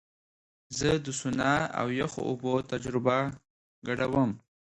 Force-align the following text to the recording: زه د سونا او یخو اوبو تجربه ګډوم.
زه 0.77 0.89
د 1.05 1.07
سونا 1.19 1.53
او 1.79 1.87
یخو 2.01 2.19
اوبو 2.29 2.53
تجربه 2.71 3.17
ګډوم. 3.87 4.31